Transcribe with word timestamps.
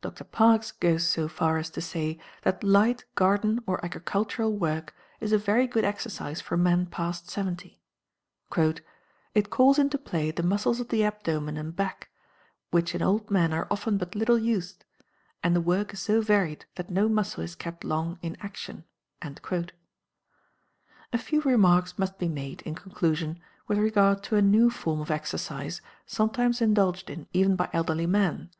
Dr. 0.00 0.24
Parkes 0.24 0.72
goes 0.72 1.06
so 1.06 1.28
far 1.28 1.56
as 1.56 1.70
to 1.70 1.80
say 1.80 2.18
that 2.42 2.64
light 2.64 3.04
garden 3.14 3.60
or 3.64 3.78
agricultural 3.84 4.52
work 4.56 4.92
is 5.20 5.30
a 5.32 5.38
very 5.38 5.68
good 5.68 5.84
exercise 5.84 6.40
for 6.40 6.56
men 6.56 6.86
past 6.86 7.30
seventy: 7.30 7.80
"It 8.56 9.50
calls 9.50 9.78
into 9.78 9.98
play 9.98 10.32
the 10.32 10.42
muscles 10.42 10.80
of 10.80 10.88
the 10.88 11.04
abdomen 11.04 11.56
and 11.56 11.76
back, 11.76 12.08
which 12.72 12.92
in 12.92 13.02
old 13.02 13.30
men 13.30 13.52
are 13.52 13.68
often 13.70 13.98
but 13.98 14.16
little 14.16 14.36
used, 14.36 14.84
and 15.44 15.54
the 15.54 15.60
work 15.60 15.92
is 15.92 16.00
so 16.00 16.20
varied 16.20 16.64
that 16.74 16.90
no 16.90 17.08
muscle 17.08 17.44
is 17.44 17.54
kept 17.54 17.84
long 17.84 18.18
in 18.20 18.36
action." 18.40 18.82
A 19.22 21.18
few 21.18 21.40
remarks 21.42 21.96
must 21.96 22.18
be 22.18 22.26
made, 22.26 22.62
in 22.62 22.74
conclusion, 22.74 23.38
with 23.68 23.78
regard 23.78 24.24
to 24.24 24.34
a 24.34 24.42
new 24.42 24.70
form 24.70 25.00
of 25.00 25.12
exercise 25.12 25.80
sometimes 26.04 26.60
indulged 26.60 27.08
in 27.08 27.28
even 27.32 27.54
by 27.54 27.70
elderly 27.72 28.06
men. 28.06 28.50